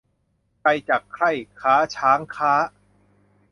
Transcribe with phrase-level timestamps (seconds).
[0.57, 2.53] ใครจักใคร่ค้าช้างค้า